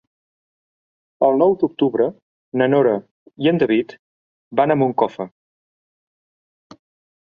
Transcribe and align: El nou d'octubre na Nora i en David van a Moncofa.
El 1.27 1.37
nou 1.41 1.53
d'octubre 1.65 2.09
na 2.63 2.69
Nora 2.73 2.97
i 3.47 3.53
en 3.55 3.63
David 3.67 3.97
van 4.63 4.79
a 4.79 4.83
Moncofa. 4.85 5.33